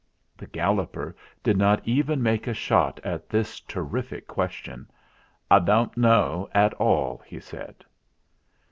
[0.35, 4.89] The Galloper did not even make a shot at this terrific question.
[5.51, 7.85] "I doan't knaw at all," he said.